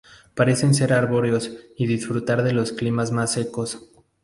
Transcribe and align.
Parecen 0.33 0.73
ser 0.73 0.93
arbóreos 0.93 1.51
y 1.77 1.85
disfrutar 1.85 2.41
de 2.41 2.53
los 2.53 2.71
climas 2.73 3.11
más 3.11 3.33
secos. 3.33 3.91